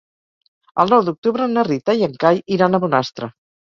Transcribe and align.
El 0.83 0.93
nou 0.93 1.03
d'octubre 1.09 1.47
na 1.53 1.65
Rita 1.67 1.97
i 2.01 2.07
en 2.11 2.17
Cai 2.25 2.43
iran 2.57 2.79
a 2.79 2.81
Bonastre. 2.87 3.29